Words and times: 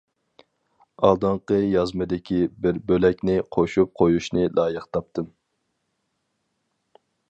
ئالدىنقى 1.09 1.59
يازمىدىكى 1.73 2.41
بىر 2.65 2.81
بۆلەكنى 2.93 3.37
قوشۇپ 3.59 3.95
قويۇشنى 4.03 4.49
لايىق 4.61 4.93
تاپتىم. 4.99 5.33